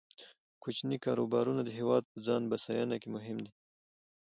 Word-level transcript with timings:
کوچني 0.63 0.97
کاروبارونه 1.05 1.61
د 1.63 1.69
هیواد 1.77 2.03
په 2.11 2.17
ځان 2.25 2.41
بسیاینه 2.51 2.95
کې 3.01 3.09
مهم 3.15 3.37
دي. 3.45 3.51